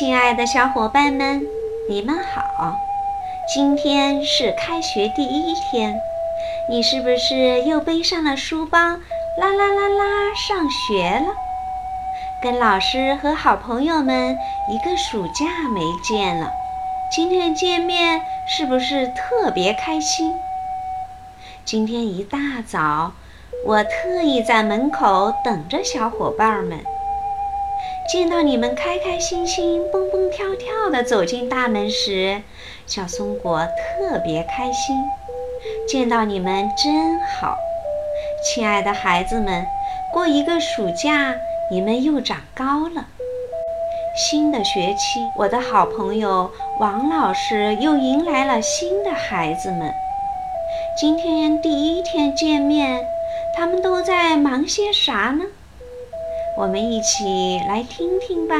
[0.00, 1.46] 亲爱的小伙伴们，
[1.86, 2.74] 你们好！
[3.46, 6.00] 今天是开学第一天，
[6.70, 8.96] 你是不是又背上了书包，啦
[9.36, 11.34] 啦啦啦上学了？
[12.42, 14.38] 跟老师和好朋友们
[14.70, 16.50] 一个暑假没见了，
[17.12, 20.32] 今天见面是不是特别开心？
[21.66, 23.12] 今天一大早，
[23.66, 26.80] 我特意在门口等着小伙伴们。
[28.10, 32.42] 见到你们开开心心、蹦蹦跳跳地走进大门时，
[32.84, 34.96] 小松果特别开心。
[35.86, 37.56] 见到你们真好，
[38.44, 39.64] 亲爱的孩子们，
[40.12, 41.36] 过一个暑假，
[41.70, 43.06] 你们又长高了。
[44.16, 49.94] 新的学期，我的好朋友王老师又迎来了新的孩子们。
[50.98, 53.06] 今天第一天见面，
[53.56, 55.44] 他们都在忙些啥呢？
[56.56, 58.56] 我们一起来听听吧。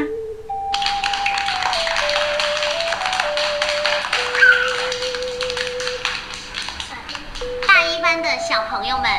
[7.67, 9.11] 大一班的小朋友们，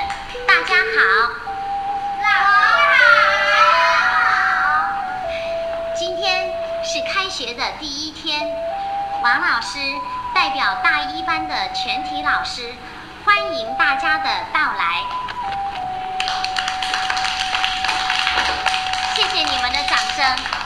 [0.49, 1.31] 大家好！
[2.23, 3.03] 老师好！
[5.95, 6.51] 今天
[6.83, 8.41] 是开学的第一天，
[9.23, 9.79] 王老师
[10.35, 12.75] 代表大一班的全体老师，
[13.25, 15.32] 欢迎大家的到来。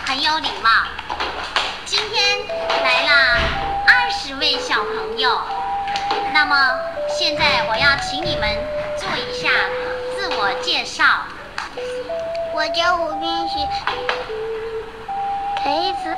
[0.07, 0.71] 很有礼貌。
[1.85, 2.39] 今天
[2.85, 3.41] 来了
[3.87, 5.41] 二十位小朋友，
[6.33, 6.57] 那么
[7.09, 8.49] 现在我要请你们
[8.99, 9.49] 做一下
[10.15, 11.05] 自我介绍。
[12.55, 13.69] 我叫吴冰雪，
[15.63, 16.17] 陈一慈，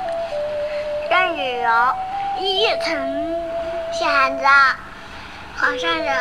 [1.09, 1.95] 张雨柔，
[2.39, 3.35] 叶晨，
[3.93, 4.45] 谢寒子，
[5.57, 6.11] 黄善哲，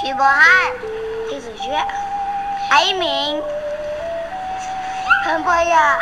[0.00, 0.42] 徐博翰，
[1.30, 1.86] 李子轩，
[2.70, 3.42] 白一鸣。
[5.24, 6.00] 陈博雅、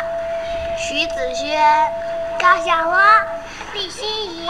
[0.79, 1.61] 徐子轩、
[2.39, 3.23] 高小花、
[3.71, 4.49] 李欣怡、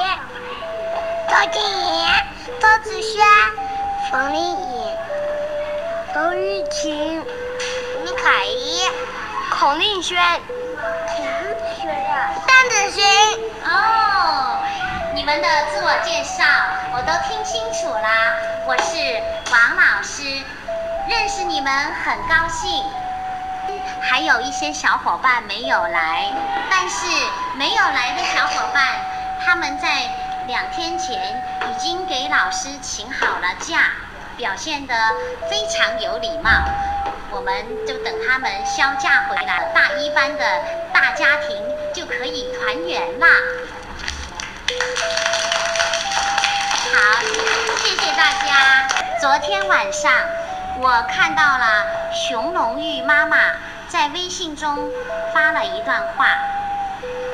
[1.29, 2.05] 周静怡、
[2.57, 3.21] 周子轩、
[4.09, 4.97] 冯丽颖、
[6.15, 8.81] 周玉琴、吴凯怡、
[9.59, 10.17] 孔令轩、
[12.47, 13.05] 邓子轩。
[13.65, 14.57] 哦，
[15.13, 16.45] 你们的自我介绍
[16.93, 19.21] 我都听清楚啦，我是
[19.51, 20.23] 王老师，
[21.09, 21.73] 认识你们
[22.05, 22.85] 很高兴。
[24.01, 26.31] 还有一些小伙伴没有来，
[26.69, 27.05] 但是
[27.55, 28.83] 没有来的小伙伴，
[29.43, 29.87] 他们在
[30.47, 33.91] 两天前已经给老师请好了假，
[34.37, 34.93] 表现得
[35.49, 36.49] 非常有礼貌。
[37.29, 37.53] 我们
[37.87, 40.43] 就等他们休假回来，大一班的
[40.91, 41.57] 大家庭
[41.93, 43.27] 就可以团圆啦。
[46.93, 47.21] 好，
[47.77, 48.87] 谢谢大家。
[49.21, 50.11] 昨天晚上
[50.81, 53.37] 我看到了熊龙玉妈妈。
[53.91, 54.89] 在微信中
[55.33, 56.25] 发了一段话，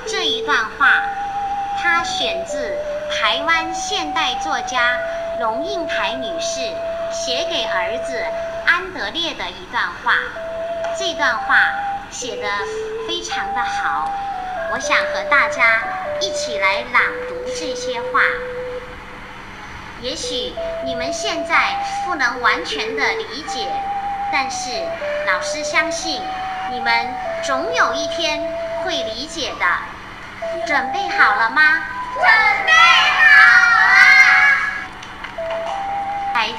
[0.07, 1.03] 这一段话，
[1.79, 2.75] 它选自
[3.11, 4.97] 台湾现代作家
[5.39, 6.61] 龙应台女士
[7.11, 8.19] 写给儿子
[8.65, 10.15] 安德烈的一段话。
[10.97, 11.57] 这段话
[12.09, 12.49] 写得
[13.07, 14.11] 非常的好，
[14.73, 15.83] 我想和大家
[16.19, 18.19] 一起来朗读这些话。
[20.01, 20.53] 也许
[20.85, 23.67] 你们现在不能完全的理解，
[24.31, 24.69] 但是
[25.25, 26.21] 老师相信。
[26.69, 28.45] 你们总有一天
[28.83, 29.65] 会理解的，
[30.65, 31.61] 准备好了吗？
[32.13, 32.25] 准
[32.65, 33.23] 备好
[33.87, 33.95] 了。
[36.33, 36.57] 孩子，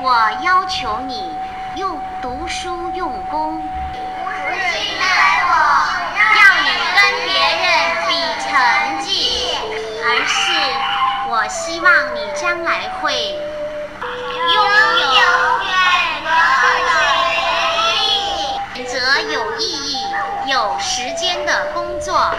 [0.00, 1.36] 我要求你
[1.74, 3.98] 用读书用功，不
[4.54, 5.04] 是因为
[5.48, 5.52] 我
[6.36, 7.66] 要你跟别人
[8.06, 8.08] 比
[8.40, 8.46] 成
[9.02, 9.10] 绩，
[10.04, 10.38] 而是
[11.28, 13.34] 我希望你将来会
[14.54, 15.26] 拥有。
[19.30, 20.06] 有意义、
[20.66, 22.32] 有时间的工作，而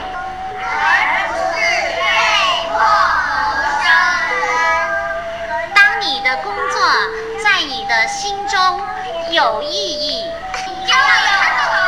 [1.29, 1.63] 不是
[2.03, 3.39] 被迫谋
[3.79, 3.87] 生。
[5.73, 6.75] 当你的工作
[7.41, 8.81] 在你的心中
[9.31, 10.97] 有意义，就有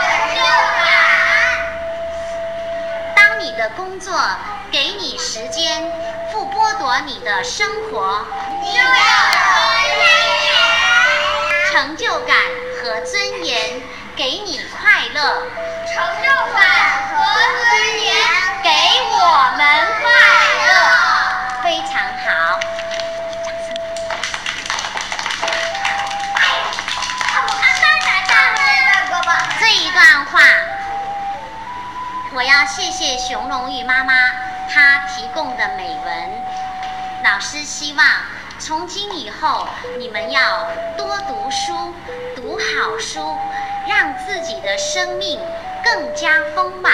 [0.07, 0.39] 成就
[0.85, 0.87] 感。
[3.17, 4.17] 当你的工作
[4.71, 5.91] 给你时间，
[6.31, 8.25] 不剥夺你的生活，
[8.63, 10.47] 就有尊严。
[11.69, 12.37] 成就感
[12.81, 13.81] 和尊严。
[14.15, 15.43] 给你快乐，
[15.99, 16.63] 成就感
[17.09, 17.17] 和
[17.59, 17.67] 尊
[18.05, 18.15] 严
[18.63, 18.69] 给
[19.11, 19.17] 我
[19.57, 19.61] 们
[19.99, 20.07] 快
[20.65, 20.71] 乐，
[21.61, 22.57] 非常好。
[29.59, 30.39] 这一段话，
[32.33, 34.13] 我要谢谢熊龙玉妈妈
[34.73, 36.43] 她提供的美文。
[37.25, 38.05] 老师希望
[38.57, 39.67] 从今以后，
[39.97, 41.93] 你们要多读书，
[42.37, 43.37] 读好书。
[43.87, 45.39] 让自己的生命
[45.91, 46.93] 更加丰满。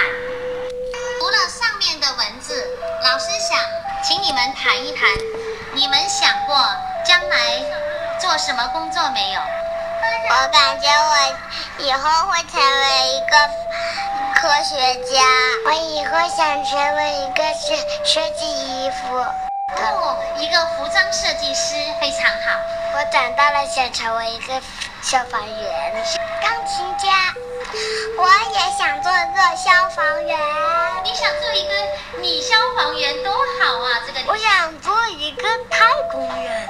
[1.20, 2.66] 读了上面的文字，
[3.04, 3.60] 老师想
[4.02, 5.10] 请你们谈一谈，
[5.74, 6.56] 你们想过
[7.06, 7.38] 将来
[8.22, 9.42] 做什么工作没有？
[10.30, 13.36] 我感觉我以后会成为一个
[14.40, 15.22] 科学家。
[15.66, 17.76] 我以后想成为一个设
[18.06, 19.18] 设计衣服。
[19.76, 22.58] 哦，一个服装设计师非常好。
[22.94, 24.54] 我长大了想成为一个
[25.06, 26.04] 消防员、
[26.42, 27.14] 钢琴家。
[28.18, 30.36] 我也想做个消防员。
[31.04, 31.74] 你想做一个
[32.22, 34.02] 女消防员多好啊！
[34.08, 36.70] 这个我想做一个太空人。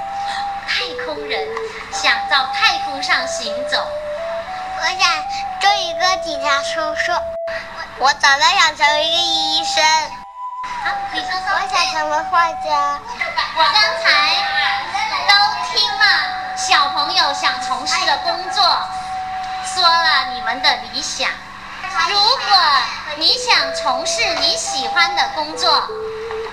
[0.68, 1.48] 太空人
[1.90, 3.88] 想到太空上行走。
[4.80, 5.00] 我想
[5.58, 7.12] 做一个警察叔叔。
[7.96, 9.82] 我长大想成为一个医生。
[10.84, 11.54] 好，你说说。
[11.54, 13.00] 我想成为画家。
[13.56, 14.36] 我刚才
[15.26, 15.32] 都
[15.72, 16.04] 听了
[16.68, 18.60] 小朋友想从事的工作，
[19.64, 21.30] 说了你们的理想。
[22.08, 22.58] 如果
[23.18, 25.88] 你想从事你喜欢的工作，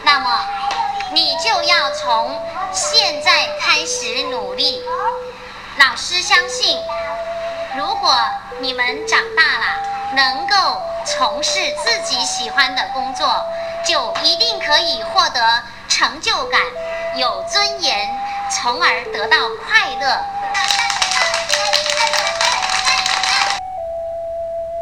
[0.04, 0.45] 那么
[1.13, 2.39] 你就要从
[2.71, 4.86] 现在开始努力。
[5.77, 6.80] 老师相信，
[7.75, 8.16] 如果
[8.59, 9.66] 你们长大了，
[10.16, 13.44] 能够从事自己喜欢的工作，
[13.83, 16.62] 就一定可以获得成就感、
[17.16, 18.16] 有尊严，
[18.50, 20.19] 从而得到快乐。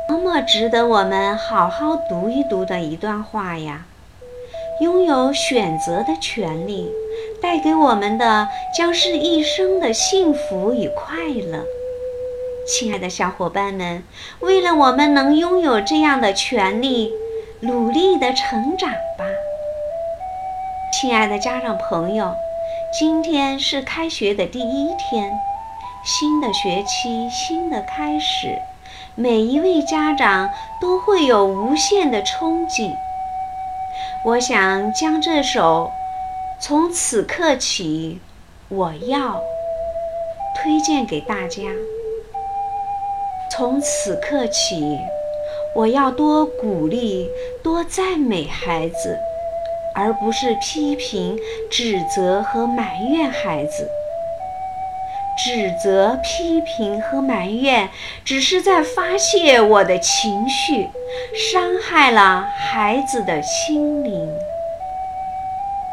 [0.07, 3.85] 多么值得我们好好读一读的一段话呀！
[4.81, 6.91] 拥有选择的权利，
[7.41, 11.63] 带给我们的将是一生的幸福与快乐。
[12.67, 14.03] 亲爱的小伙伴们，
[14.39, 17.13] 为了我们能拥有这样的权利，
[17.61, 19.25] 努力的成长吧。
[20.93, 22.35] 亲爱的家长朋友，
[22.93, 25.31] 今天是开学的第一天，
[26.03, 28.61] 新的学期，新的开始。
[29.15, 30.49] 每一位家长
[30.81, 32.91] 都会有无限的憧憬。
[34.25, 35.89] 我想将这首
[36.61, 38.19] 《从此刻起，
[38.67, 39.19] 我要》
[40.61, 41.61] 推荐给大家。
[43.49, 44.97] 从此刻起，
[45.73, 47.29] 我要多鼓励、
[47.63, 49.17] 多赞美孩子，
[49.93, 51.37] 而不是批评、
[51.69, 53.89] 指责和埋怨孩子。
[55.37, 57.89] 指责、批评和埋怨，
[58.23, 60.89] 只是在发泄我的情绪，
[61.33, 64.29] 伤害了孩子的心灵。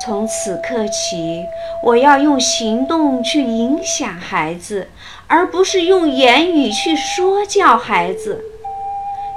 [0.00, 1.46] 从此刻起，
[1.82, 4.88] 我要用行动去影响孩子，
[5.28, 8.44] 而不是用言语去说教孩子。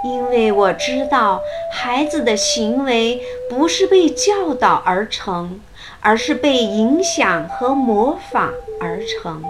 [0.03, 1.39] 因为我知道，
[1.71, 5.59] 孩子的行为不是被教导而成，
[5.99, 8.49] 而是被影响和模仿
[8.79, 9.43] 而成。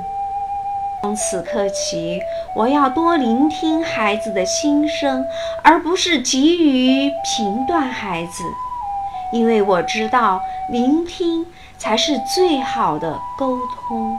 [1.04, 2.20] 从此刻起，
[2.56, 5.24] 我要多聆听孩子的心声，
[5.64, 8.44] 而不是急于评断孩子，
[9.32, 11.46] 因为我知道聆听
[11.78, 14.18] 才是最好的沟通。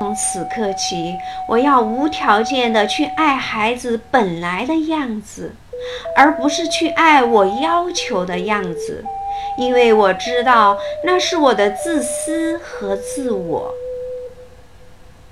[0.00, 1.16] 从此刻起，
[1.48, 5.54] 我要无条件的去爱孩子本来的样子，
[6.16, 9.04] 而不是去爱我要求的样子，
[9.56, 13.72] 因为我知道那是我的自私和自我。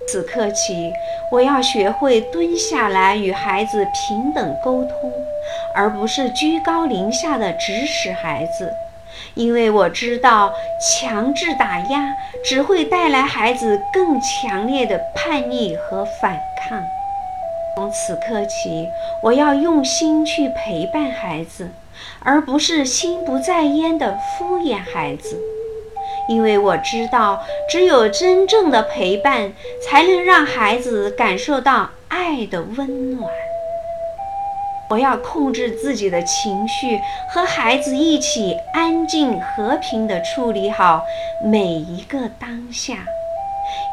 [0.08, 0.92] 此刻起，
[1.30, 5.12] 我要学会蹲下来与孩子平等沟通，
[5.74, 8.72] 而不是居高临下的指使孩子，
[9.34, 16.82] 因为我知道强制打压只会带来孩子更强烈的叛逆和反抗。
[17.74, 18.86] 从此刻起，
[19.22, 21.70] 我要用心去陪伴孩子，
[22.22, 25.40] 而不是心不在焉地敷衍孩子。
[26.28, 29.52] 因为我知道，只有真正的陪伴，
[29.82, 33.28] 才能让孩子感受到爱的温暖。
[34.90, 37.00] 我要控制自己的情绪，
[37.30, 41.02] 和孩子一起安静和平地处理好
[41.42, 42.98] 每一个当下。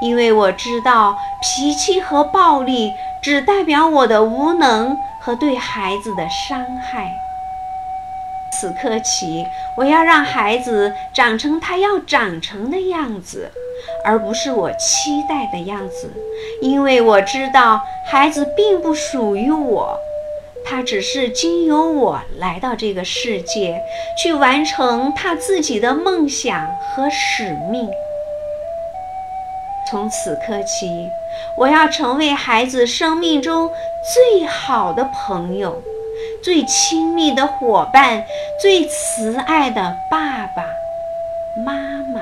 [0.01, 2.91] 因为我知道，脾气和暴力
[3.21, 7.11] 只代表我的无能和对孩子的伤害。
[8.51, 9.45] 此刻起，
[9.77, 13.51] 我要让孩子长成他要长成的样子，
[14.03, 16.11] 而不是我期待的样子。
[16.61, 19.97] 因为我知道孩子并不属于我，
[20.65, 23.81] 他只是经由我来到这个世界，
[24.21, 27.89] 去完成他自己的梦想和使命。
[29.89, 31.09] 从此刻起，
[31.57, 33.71] 我要成为孩子生命中
[34.13, 35.81] 最好的朋友。
[36.43, 38.25] 最亲密的伙伴，
[38.61, 40.63] 最慈爱的爸爸
[41.65, 41.73] 妈
[42.13, 42.21] 妈。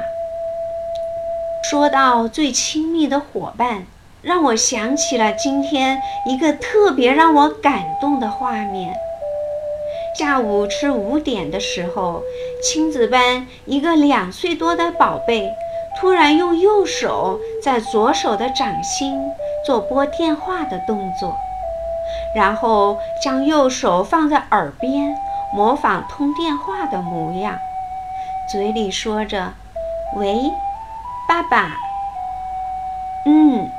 [1.63, 3.85] 说到最亲密的伙伴，
[4.21, 8.95] 让我想起了今天一个特别让我感动的画面。
[10.17, 12.23] 下午吃午点的时候，
[12.63, 15.51] 亲子班一个两岁多的宝贝
[15.99, 19.31] 突然用右手在左手的掌心
[19.65, 21.35] 做拨电话的动作，
[22.35, 25.17] 然后将右手放在耳边，
[25.53, 27.57] 模仿通电话的模样，
[28.51, 29.53] 嘴里说着
[30.15, 30.51] ：“喂，
[31.27, 31.77] 爸爸。”
[33.25, 33.69] 嗯，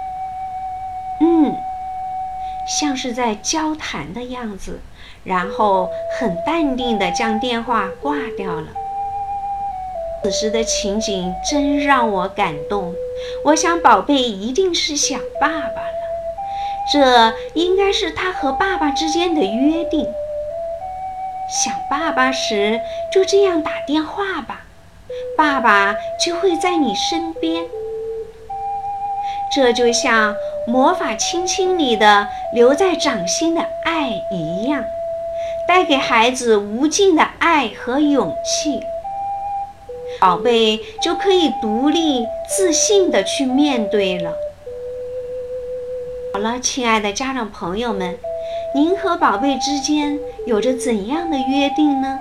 [1.20, 1.56] 嗯，
[2.66, 4.80] 像是在交谈的样子。
[5.24, 8.68] 然后很淡定地将电话挂掉了。
[10.28, 12.94] 此时的情景真让我感动。
[13.46, 15.92] 我想，宝贝一定是想爸爸了。
[16.92, 20.06] 这应该是他和爸爸之间的约定。
[21.48, 22.78] 想爸爸时，
[23.10, 24.66] 就这样打电话吧，
[25.34, 27.64] 爸爸就会在你身边。
[29.50, 34.84] 这就像魔法亲亲里的留在掌心的爱一样。
[35.66, 38.82] 带给孩子无尽的爱和勇气，
[40.20, 44.32] 宝贝就可以独立自信地去面对了。
[46.32, 48.18] 好了，亲爱的家长朋友们，
[48.74, 52.18] 您和宝贝之间有着怎样的约定呢？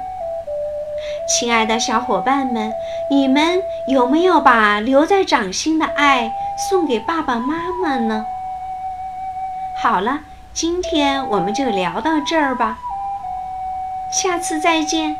[1.27, 2.71] 亲爱的小伙伴们，
[3.11, 6.31] 你们有没有把留在掌心的爱
[6.69, 8.25] 送给爸爸妈妈呢？
[9.83, 10.19] 好了，
[10.53, 12.77] 今天我们就聊到这儿吧。
[14.11, 15.15] 下次再见。